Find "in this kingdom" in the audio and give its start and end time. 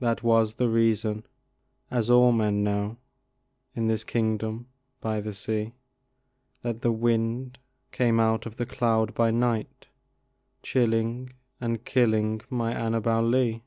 3.74-4.68